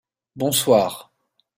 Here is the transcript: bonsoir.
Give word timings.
bonsoir. 0.35 1.13